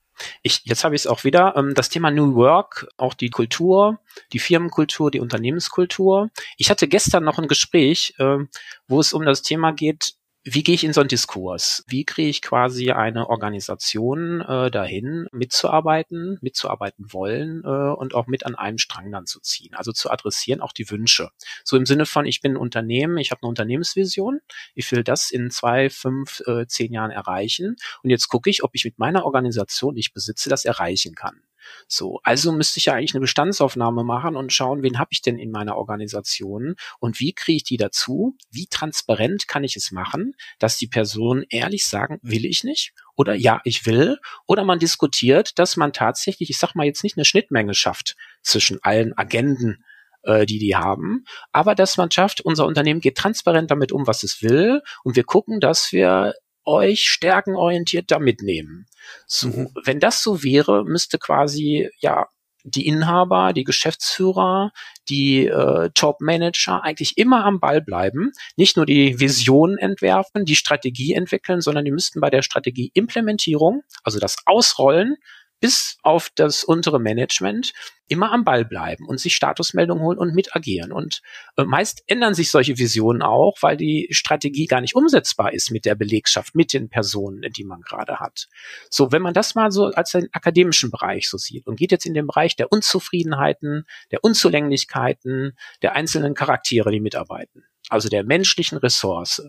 [0.41, 1.56] Ich, jetzt habe ich es auch wieder.
[1.56, 3.99] Ähm, das Thema New Work, auch die Kultur,
[4.34, 6.30] die Firmenkultur, die Unternehmenskultur.
[6.58, 8.39] Ich hatte gestern noch ein Gespräch, äh,
[8.88, 11.84] wo es um das Thema geht, wie gehe ich in so einen Diskurs?
[11.88, 18.45] Wie kriege ich quasi eine Organisation äh, dahin, mitzuarbeiten, mitzuarbeiten wollen äh, und auch mit
[18.45, 19.75] an einem Strang dann zu ziehen?
[19.75, 21.30] Also zu adressieren auch die Wünsche.
[21.65, 24.39] So im Sinne von, ich bin ein Unternehmen, ich habe eine Unternehmensvision,
[24.75, 28.71] ich will das in zwei, fünf, äh, zehn Jahren erreichen und jetzt gucke ich, ob
[28.75, 31.41] ich mit meiner Organisation, die ich besitze, das erreichen kann.
[31.88, 35.38] So, also müsste ich ja eigentlich eine Bestandsaufnahme machen und schauen, wen habe ich denn
[35.38, 38.36] in meiner Organisation und wie kriege ich die dazu?
[38.51, 43.34] Wie transparent kann ich es machen, dass die Personen ehrlich sagen, will ich nicht oder
[43.36, 47.25] ja, ich will oder man diskutiert, dass man tatsächlich, ich sag mal jetzt nicht eine
[47.25, 49.84] Schnittmenge schafft zwischen allen Agenden,
[50.23, 54.23] äh, die die haben, aber dass man schafft, unser Unternehmen geht transparent damit um, was
[54.23, 56.34] es will und wir gucken, dass wir
[56.69, 58.86] euch stärkenorientiert da mitnehmen.
[59.27, 59.69] So, mhm.
[59.84, 62.27] wenn das so wäre, müsste quasi ja
[62.63, 64.71] die Inhaber, die Geschäftsführer,
[65.08, 71.13] die äh, Top-Manager eigentlich immer am Ball bleiben, nicht nur die Vision entwerfen, die Strategie
[71.13, 75.15] entwickeln, sondern die müssten bei der Strategieimplementierung, also das Ausrollen,
[75.59, 77.73] bis auf das untere Management
[78.07, 80.91] immer am Ball bleiben und sich Statusmeldungen holen und mit agieren.
[80.91, 81.21] Und
[81.57, 85.85] äh, meist ändern sich solche Visionen auch, weil die Strategie gar nicht umsetzbar ist mit
[85.85, 88.47] der Belegschaft, mit den Personen, die man gerade hat.
[88.89, 92.05] So, wenn man das mal so als den akademischen Bereich so sieht und geht jetzt
[92.05, 98.79] in den Bereich der Unzufriedenheiten, der Unzulänglichkeiten, der einzelnen Charaktere, die mitarbeiten, also der menschlichen
[98.79, 99.43] Ressource,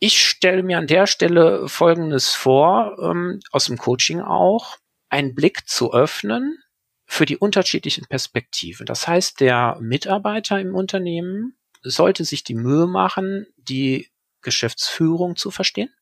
[0.00, 4.76] ich stelle mir an der Stelle Folgendes vor, ähm, aus dem Coaching auch
[5.14, 6.58] einen Blick zu öffnen
[7.06, 8.84] für die unterschiedlichen Perspektiven.
[8.84, 14.10] Das heißt, der Mitarbeiter im Unternehmen sollte sich die Mühe machen, die
[14.42, 15.94] Geschäftsführung zu verstehen.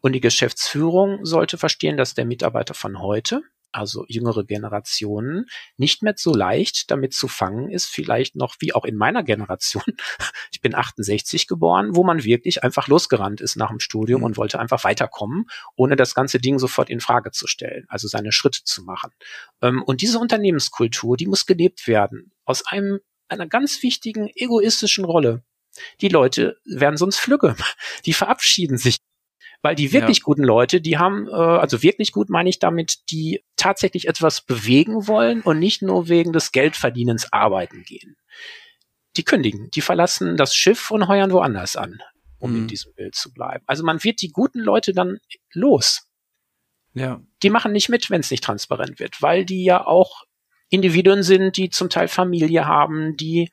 [0.00, 6.14] Und die Geschäftsführung sollte verstehen, dass der Mitarbeiter von heute also jüngere Generationen, nicht mehr
[6.16, 9.82] so leicht damit zu fangen ist, vielleicht noch wie auch in meiner Generation.
[10.52, 14.26] Ich bin 68 geboren, wo man wirklich einfach losgerannt ist nach dem Studium mhm.
[14.26, 18.32] und wollte einfach weiterkommen, ohne das ganze Ding sofort in Frage zu stellen, also seine
[18.32, 19.10] Schritte zu machen.
[19.60, 25.42] Ähm, und diese Unternehmenskultur, die muss gelebt werden aus einem einer ganz wichtigen egoistischen Rolle.
[26.00, 27.56] Die Leute werden sonst flügge.
[28.04, 28.98] Die verabschieden sich
[29.62, 30.24] weil die wirklich ja.
[30.24, 35.06] guten Leute, die haben, äh, also wirklich gut meine ich damit, die tatsächlich etwas bewegen
[35.06, 38.16] wollen und nicht nur wegen des Geldverdienens arbeiten gehen.
[39.16, 42.02] Die kündigen, die verlassen das Schiff und heuern woanders an,
[42.38, 42.58] um mhm.
[42.58, 43.64] in diesem Bild zu bleiben.
[43.66, 45.18] Also man wird die guten Leute dann
[45.52, 46.08] los.
[46.94, 47.22] Ja.
[47.42, 50.24] Die machen nicht mit, wenn es nicht transparent wird, weil die ja auch
[50.70, 53.50] Individuen sind, die zum Teil Familie haben, die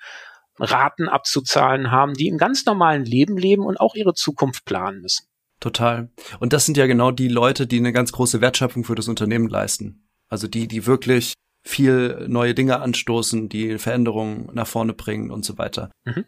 [0.57, 5.28] Raten abzuzahlen haben, die im ganz normalen Leben leben und auch ihre Zukunft planen müssen.
[5.59, 6.09] Total.
[6.39, 9.49] Und das sind ja genau die Leute, die eine ganz große Wertschöpfung für das Unternehmen
[9.49, 10.07] leisten.
[10.29, 15.57] Also die, die wirklich viel neue Dinge anstoßen, die Veränderungen nach vorne bringen und so
[15.57, 15.91] weiter.
[16.05, 16.25] Mhm.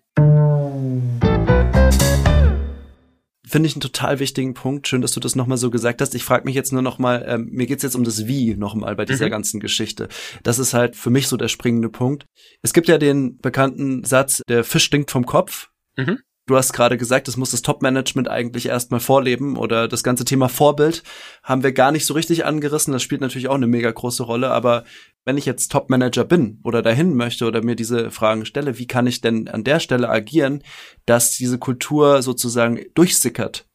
[3.52, 4.88] Finde ich einen total wichtigen Punkt.
[4.88, 6.16] Schön, dass du das nochmal so gesagt hast.
[6.16, 9.04] Ich frage mich jetzt nur nochmal, ähm, mir geht's jetzt um das Wie nochmal bei
[9.04, 9.32] dieser mhm.
[9.32, 10.08] ganzen Geschichte.
[10.44, 12.26] Das ist halt für mich so der springende Punkt.
[12.62, 15.70] Es gibt ja den bekannten Satz, der Fisch stinkt vom Kopf.
[15.98, 16.20] Mhm.
[16.52, 20.50] Du hast gerade gesagt, das muss das Top-Management eigentlich erstmal vorleben oder das ganze Thema
[20.50, 21.02] Vorbild
[21.44, 22.92] haben wir gar nicht so richtig angerissen.
[22.92, 24.52] Das spielt natürlich auch eine mega große Rolle.
[24.52, 24.84] Aber
[25.24, 29.08] wenn ich jetzt Top-Manager bin oder dahin möchte oder mir diese Fragen stelle, wie kann
[29.08, 30.62] ich denn an der Stelle agieren,
[31.06, 33.66] dass diese Kultur sozusagen durchsickert,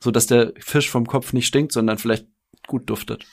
[0.00, 2.28] so dass der Fisch vom Kopf nicht stinkt, sondern vielleicht
[2.66, 3.26] gut duftet?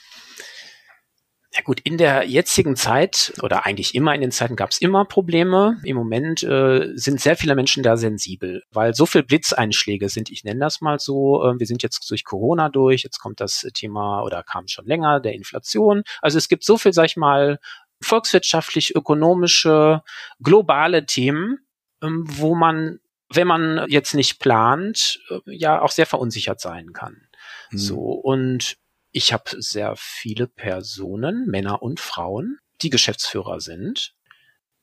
[1.54, 5.04] Ja gut, in der jetzigen Zeit oder eigentlich immer in den Zeiten gab es immer
[5.04, 5.80] Probleme.
[5.84, 10.42] Im Moment äh, sind sehr viele Menschen da sensibel, weil so viel Blitzeinschläge sind, ich
[10.42, 11.44] nenne das mal so.
[11.44, 15.20] Äh, wir sind jetzt durch Corona durch, jetzt kommt das Thema oder kam schon länger
[15.20, 16.02] der Inflation.
[16.20, 17.60] Also es gibt so viel, sag ich mal,
[18.02, 20.02] volkswirtschaftlich, ökonomische,
[20.42, 21.58] globale Themen,
[22.02, 22.98] ähm, wo man,
[23.32, 27.28] wenn man jetzt nicht plant, äh, ja auch sehr verunsichert sein kann.
[27.70, 27.78] Mhm.
[27.78, 28.76] So und
[29.14, 34.12] ich habe sehr viele Personen, Männer und Frauen, die Geschäftsführer sind,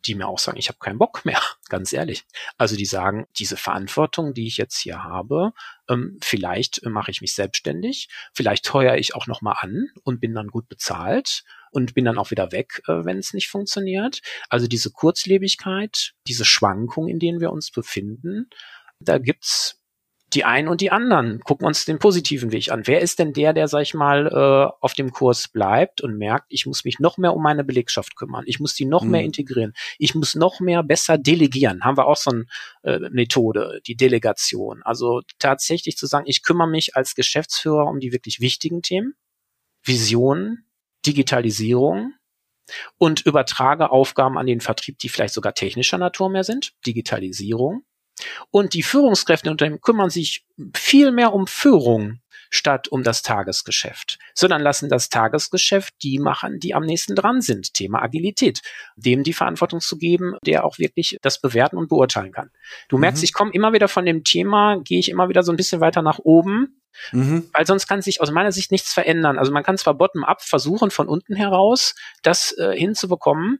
[0.06, 1.40] die mir auch sagen, ich habe keinen Bock mehr,
[1.70, 2.24] ganz ehrlich.
[2.58, 5.52] Also die sagen, diese Verantwortung, die ich jetzt hier habe,
[5.90, 10.34] ähm, vielleicht mache ich mich selbstständig, vielleicht heuere ich auch noch mal an und bin
[10.34, 14.22] dann gut bezahlt und bin dann auch wieder weg, äh, wenn es nicht funktioniert.
[14.48, 18.50] Also diese Kurzlebigkeit, diese Schwankung, in denen wir uns befinden,
[19.02, 19.81] da gibt's
[20.34, 21.40] die einen und die anderen.
[21.42, 22.84] Gucken uns den positiven Weg an.
[22.86, 26.46] Wer ist denn der, der, sag ich mal, äh, auf dem Kurs bleibt und merkt,
[26.50, 28.44] ich muss mich noch mehr um meine Belegschaft kümmern.
[28.48, 29.12] Ich muss die noch mhm.
[29.12, 29.74] mehr integrieren.
[29.98, 31.84] Ich muss noch mehr besser delegieren.
[31.84, 32.46] Haben wir auch so eine
[32.84, 34.82] äh, Methode, die Delegation.
[34.84, 39.16] Also tatsächlich zu sagen, ich kümmere mich als Geschäftsführer um die wirklich wichtigen Themen.
[39.84, 40.66] Vision,
[41.06, 42.14] Digitalisierung,
[42.98, 47.84] und übertrage Aufgaben an den Vertrieb, die vielleicht sogar technischer Natur mehr sind, Digitalisierung,
[48.50, 52.20] und die Führungskräfte im Unternehmen kümmern sich viel mehr um Führung
[52.52, 57.74] statt um das Tagesgeschäft, sondern lassen das Tagesgeschäft die machen, die am nächsten dran sind.
[57.74, 58.62] Thema Agilität,
[58.98, 62.52] dem die Verantwortung zu geben, der auch wirklich das bewerten und beurteilen kann.
[62.90, 63.02] Du mhm.
[63.02, 65.80] merkst, ich komme immer wieder von dem Thema, gehe ich immer wieder so ein bisschen
[65.80, 66.82] weiter nach oben,
[67.14, 67.50] mhm.
[67.54, 69.40] weil sonst kann sich aus meiner Sicht nichts verändern.
[69.40, 73.60] Also man kann zwar bottom-up versuchen, von unten heraus das äh, hinzubekommen,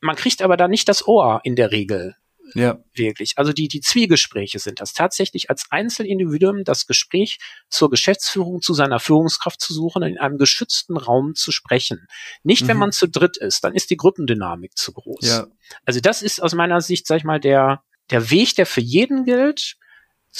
[0.00, 2.14] man kriegt aber da nicht das Ohr in der Regel.
[2.52, 2.78] Ja.
[2.92, 3.32] Wirklich.
[3.36, 9.00] Also die, die Zwiegespräche sind das tatsächlich als Einzelindividuum das Gespräch zur Geschäftsführung, zu seiner
[9.00, 12.06] Führungskraft zu suchen, in einem geschützten Raum zu sprechen.
[12.42, 12.68] Nicht, mhm.
[12.68, 15.26] wenn man zu dritt ist, dann ist die Gruppendynamik zu groß.
[15.26, 15.46] Ja.
[15.84, 19.24] Also das ist aus meiner Sicht, sag ich mal, der, der Weg, der für jeden
[19.24, 19.76] gilt,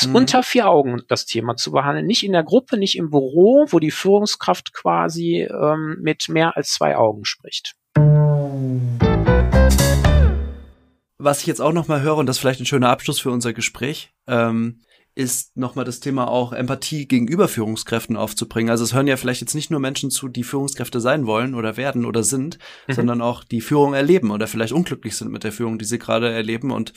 [0.02, 0.14] mhm.
[0.14, 2.06] unter vier Augen das Thema zu behandeln.
[2.06, 6.72] Nicht in der Gruppe, nicht im Büro, wo die Führungskraft quasi ähm, mit mehr als
[6.72, 7.74] zwei Augen spricht.
[11.24, 13.30] Was ich jetzt auch noch mal höre, und das ist vielleicht ein schöner Abschluss für
[13.30, 14.80] unser Gespräch, ähm,
[15.16, 18.70] ist nochmal das Thema auch Empathie gegenüber Führungskräften aufzubringen.
[18.70, 21.76] Also es hören ja vielleicht jetzt nicht nur Menschen zu, die Führungskräfte sein wollen oder
[21.76, 22.58] werden oder sind,
[22.88, 22.94] mhm.
[22.94, 26.30] sondern auch die Führung erleben oder vielleicht unglücklich sind mit der Führung, die sie gerade
[26.32, 26.72] erleben.
[26.72, 26.92] Und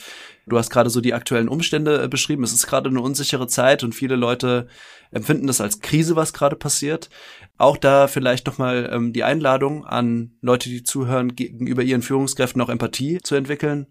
[0.46, 2.42] du hast gerade so die aktuellen Umstände äh, beschrieben.
[2.42, 4.66] Es ist gerade eine unsichere Zeit und viele Leute
[5.12, 7.10] empfinden das als Krise, was gerade passiert.
[7.56, 12.68] Auch da vielleicht nochmal ähm, die Einladung an Leute, die zuhören, gegenüber ihren Führungskräften auch
[12.68, 13.86] Empathie zu entwickeln,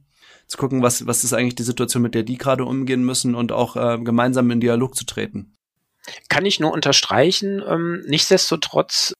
[0.47, 3.51] zu gucken, was, was ist eigentlich die Situation, mit der die gerade umgehen müssen und
[3.51, 5.57] auch äh, gemeinsam in Dialog zu treten.
[6.29, 7.61] Kann ich nur unterstreichen.
[7.67, 9.13] Ähm, nichtsdestotrotz,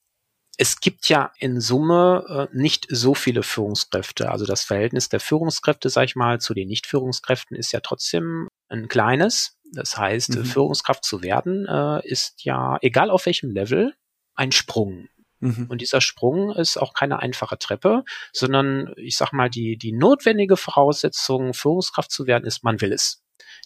[0.57, 4.31] es gibt ja in Summe äh, nicht so viele Führungskräfte.
[4.31, 8.87] Also das Verhältnis der Führungskräfte, sag ich mal, zu den Nicht-Führungskräften ist ja trotzdem ein
[8.87, 9.57] kleines.
[9.73, 10.45] Das heißt, mhm.
[10.45, 13.93] Führungskraft zu werden, äh, ist ja, egal auf welchem Level,
[14.35, 15.09] ein Sprung.
[15.39, 15.67] Mhm.
[15.69, 20.57] Und dieser Sprung ist auch keine einfache Treppe, sondern ich sag mal, die, die notwendige
[20.57, 23.23] Voraussetzung, Führungskraft zu werden, ist, man will es.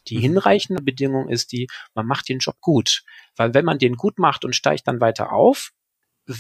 [0.08, 0.22] Die mhm.
[0.22, 3.04] hinreichende Bedingung ist die, man macht den Job gut.
[3.36, 5.72] Weil wenn man den gut macht und steigt dann weiter auf,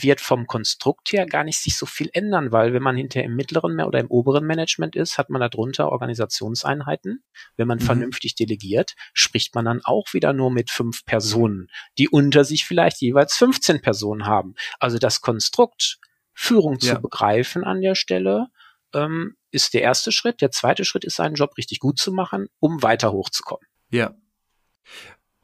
[0.03, 3.35] wird vom Konstrukt her gar nicht sich so viel ändern, weil wenn man hinterher im
[3.35, 7.23] mittleren oder im oberen Management ist, hat man darunter Organisationseinheiten.
[7.57, 7.83] Wenn man mhm.
[7.83, 13.01] vernünftig delegiert, spricht man dann auch wieder nur mit fünf Personen, die unter sich vielleicht
[13.01, 14.55] jeweils 15 Personen haben.
[14.79, 15.99] Also das Konstrukt,
[16.33, 16.95] Führung ja.
[16.95, 18.47] zu begreifen an der Stelle,
[18.93, 20.41] ähm, ist der erste Schritt.
[20.41, 23.65] Der zweite Schritt ist, seinen Job richtig gut zu machen, um weiter hochzukommen.
[23.89, 24.15] Ja.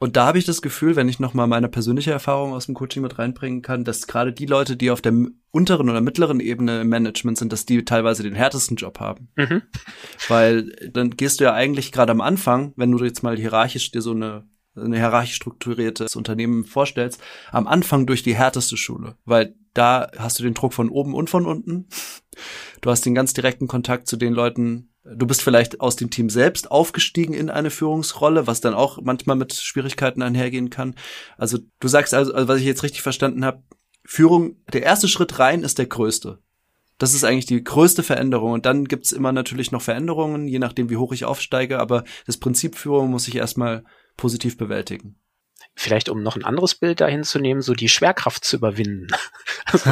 [0.00, 3.02] Und da habe ich das Gefühl, wenn ich nochmal meine persönliche Erfahrung aus dem Coaching
[3.02, 5.12] mit reinbringen kann, dass gerade die Leute, die auf der
[5.50, 9.28] unteren oder mittleren Ebene im Management sind, dass die teilweise den härtesten Job haben.
[9.36, 9.62] Mhm.
[10.28, 14.02] Weil dann gehst du ja eigentlich gerade am Anfang, wenn du jetzt mal hierarchisch dir
[14.02, 20.10] so eine eine hierarchisch strukturiertes Unternehmen vorstellst, am Anfang durch die härteste Schule, weil da
[20.16, 21.88] hast du den Druck von oben und von unten.
[22.80, 26.28] Du hast den ganz direkten Kontakt zu den Leuten, Du bist vielleicht aus dem Team
[26.28, 30.94] selbst aufgestiegen in eine Führungsrolle, was dann auch manchmal mit Schwierigkeiten einhergehen kann.
[31.36, 33.62] Also du sagst also, also was ich jetzt richtig verstanden habe,
[34.04, 36.38] Führung, der erste Schritt rein ist der größte.
[36.98, 38.52] Das ist eigentlich die größte Veränderung.
[38.52, 41.78] Und dann gibt's immer natürlich noch Veränderungen, je nachdem, wie hoch ich aufsteige.
[41.78, 43.84] Aber das Prinzip Führung muss ich erstmal
[44.16, 45.16] positiv bewältigen
[45.78, 49.08] vielleicht um noch ein anderes Bild dahin zu nehmen, so die Schwerkraft zu überwinden.
[49.70, 49.90] Also,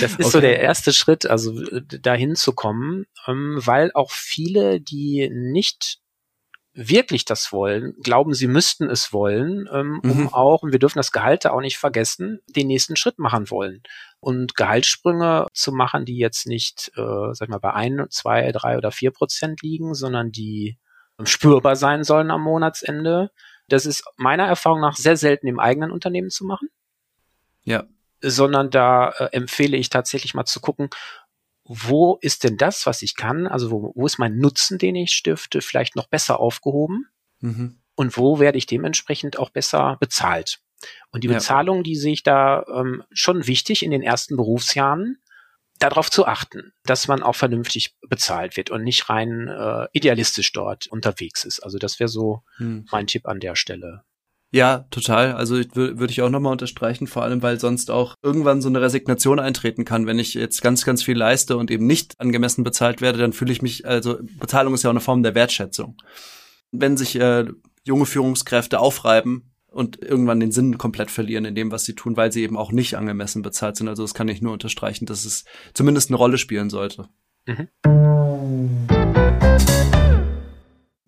[0.00, 0.30] das ist okay.
[0.30, 1.52] so der erste Schritt, also
[2.00, 5.98] dahin zu kommen, ähm, weil auch viele, die nicht
[6.72, 10.28] wirklich das wollen, glauben, sie müssten es wollen, ähm, um mhm.
[10.32, 13.82] auch, und wir dürfen das Gehalt da auch nicht vergessen, den nächsten Schritt machen wollen.
[14.18, 18.78] Und Gehaltssprünge zu machen, die jetzt nicht, äh, sag ich mal, bei ein, zwei, drei
[18.78, 20.78] oder vier Prozent liegen, sondern die
[21.24, 23.30] spürbar sein sollen am Monatsende,
[23.68, 26.68] das ist meiner Erfahrung nach sehr selten im eigenen Unternehmen zu machen.
[27.64, 27.84] Ja.
[28.20, 30.88] Sondern da äh, empfehle ich tatsächlich mal zu gucken,
[31.64, 33.46] wo ist denn das, was ich kann?
[33.46, 37.08] Also wo, wo ist mein Nutzen, den ich stifte, vielleicht noch besser aufgehoben?
[37.40, 37.78] Mhm.
[37.96, 40.60] Und wo werde ich dementsprechend auch besser bezahlt?
[41.10, 41.82] Und die Bezahlung, ja.
[41.84, 45.18] die sehe ich da ähm, schon wichtig in den ersten Berufsjahren,
[45.78, 50.86] darauf zu achten, dass man auch vernünftig bezahlt wird und nicht rein äh, idealistisch dort
[50.86, 51.60] unterwegs ist.
[51.60, 52.86] Also das wäre so hm.
[52.90, 54.02] mein Tipp an der Stelle.
[54.52, 55.32] Ja, total.
[55.32, 59.40] Also würde ich auch nochmal unterstreichen, vor allem weil sonst auch irgendwann so eine Resignation
[59.40, 60.06] eintreten kann.
[60.06, 63.52] Wenn ich jetzt ganz, ganz viel leiste und eben nicht angemessen bezahlt werde, dann fühle
[63.52, 65.96] ich mich, also Bezahlung ist ja auch eine Form der Wertschätzung.
[66.70, 67.46] Wenn sich äh,
[67.84, 72.32] junge Führungskräfte aufreiben und irgendwann den Sinn komplett verlieren in dem, was sie tun, weil
[72.32, 73.88] sie eben auch nicht angemessen bezahlt sind.
[73.88, 77.08] Also das kann ich nur unterstreichen, dass es zumindest eine Rolle spielen sollte.
[77.46, 77.68] Mhm.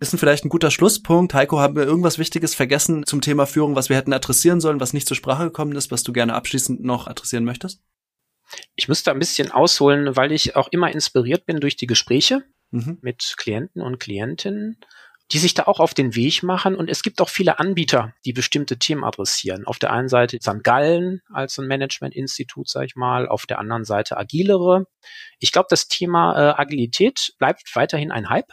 [0.00, 1.34] Ist ein vielleicht ein guter Schlusspunkt.
[1.34, 4.92] Heiko, haben wir irgendwas Wichtiges vergessen zum Thema Führung, was wir hätten adressieren sollen, was
[4.92, 7.82] nicht zur Sprache gekommen ist, was du gerne abschließend noch adressieren möchtest?
[8.76, 12.98] Ich müsste ein bisschen ausholen, weil ich auch immer inspiriert bin durch die Gespräche mhm.
[13.00, 14.78] mit Klienten und Klientinnen,
[15.32, 16.74] die sich da auch auf den Weg machen.
[16.74, 19.66] Und es gibt auch viele Anbieter, die bestimmte Themen adressieren.
[19.66, 20.62] Auf der einen Seite St.
[20.62, 24.86] Gallen als ein Managementinstitut, sag ich mal, auf der anderen Seite Agilere.
[25.38, 28.52] Ich glaube, das Thema äh, Agilität bleibt weiterhin ein Hype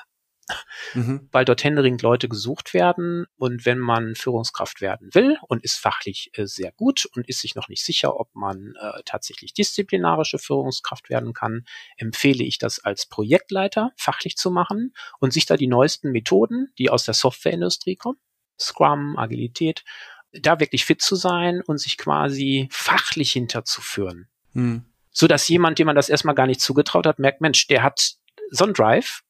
[0.93, 1.27] mhm.
[1.31, 3.25] weil dort händeringend Leute gesucht werden.
[3.38, 7.55] Und wenn man Führungskraft werden will und ist fachlich äh, sehr gut und ist sich
[7.55, 11.65] noch nicht sicher, ob man äh, tatsächlich disziplinarische Führungskraft werden kann,
[11.97, 16.89] empfehle ich das als Projektleiter fachlich zu machen und sich da die neuesten Methoden, die
[16.89, 18.19] aus der Softwareindustrie kommen,
[18.60, 19.84] Scrum, Agilität,
[20.31, 24.27] da wirklich fit zu sein und sich quasi fachlich hinterzuführen.
[24.53, 24.86] Mhm.
[25.12, 28.15] So dass jemand, dem man das erstmal gar nicht zugetraut hat, merkt, Mensch, der hat
[28.51, 29.23] so einen Drive,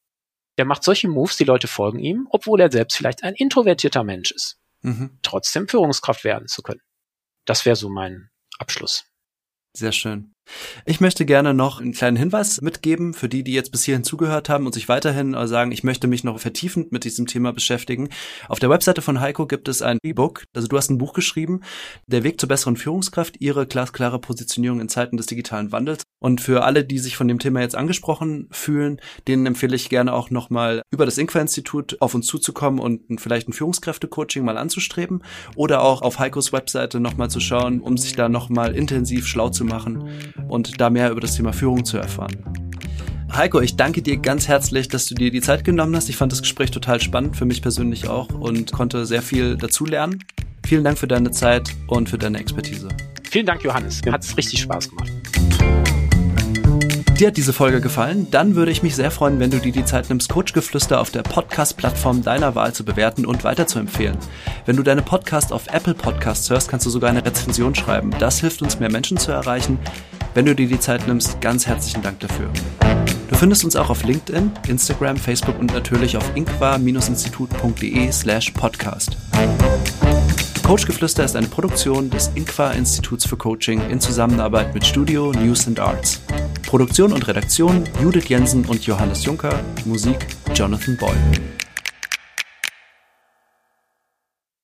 [0.58, 4.30] der macht solche Moves, die Leute folgen ihm, obwohl er selbst vielleicht ein introvertierter Mensch
[4.30, 4.58] ist.
[4.82, 5.18] Mhm.
[5.22, 6.82] Trotzdem Führungskraft werden zu können.
[7.44, 9.04] Das wäre so mein Abschluss.
[9.76, 10.32] Sehr schön.
[10.84, 14.48] Ich möchte gerne noch einen kleinen Hinweis mitgeben für die, die jetzt bis hierhin zugehört
[14.48, 18.08] haben und sich weiterhin äh, sagen, ich möchte mich noch vertiefend mit diesem Thema beschäftigen.
[18.48, 21.60] Auf der Webseite von Heiko gibt es ein E-Book, also du hast ein Buch geschrieben,
[22.06, 26.04] Der Weg zur besseren Führungskraft, ihre glasklare Positionierung in Zeiten des digitalen Wandels.
[26.18, 30.12] Und für alle, die sich von dem Thema jetzt angesprochen fühlen, denen empfehle ich gerne
[30.12, 35.22] auch nochmal über das Inqua-Institut auf uns zuzukommen und vielleicht ein Führungskräfte-Coaching mal anzustreben
[35.56, 39.64] oder auch auf Heikos Webseite nochmal zu schauen, um sich da nochmal intensiv schlau zu
[39.64, 40.08] machen
[40.48, 42.36] und da mehr über das Thema Führung zu erfahren.
[43.32, 46.08] Heiko, ich danke dir ganz herzlich, dass du dir die Zeit genommen hast.
[46.08, 50.24] Ich fand das Gespräch total spannend, für mich persönlich auch und konnte sehr viel dazulernen.
[50.66, 52.88] Vielen Dank für deine Zeit und für deine Expertise.
[53.30, 54.04] Vielen Dank, Johannes.
[54.04, 55.12] Mir hat es richtig Spaß gemacht.
[57.18, 58.26] Dir hat diese Folge gefallen?
[58.30, 61.22] Dann würde ich mich sehr freuen, wenn du dir die Zeit nimmst, Coachgeflüster auf der
[61.22, 64.18] Podcast-Plattform deiner Wahl zu bewerten und weiterzuempfehlen.
[64.66, 68.10] Wenn du deine Podcast auf Apple Podcasts hörst, kannst du sogar eine Rezension schreiben.
[68.18, 69.78] Das hilft uns, mehr Menschen zu erreichen.
[70.34, 72.50] Wenn du dir die Zeit nimmst, ganz herzlichen Dank dafür.
[73.30, 79.16] Du findest uns auch auf LinkedIn, Instagram, Facebook und natürlich auf inqua-institut.de slash podcast.
[80.62, 85.80] Coachgeflüster ist eine Produktion des Inqua Instituts für Coaching in Zusammenarbeit mit Studio News and
[85.80, 86.20] Arts.
[86.66, 90.18] Produktion und Redaktion Judith Jensen und Johannes Juncker, Musik
[90.54, 91.55] Jonathan Boyle.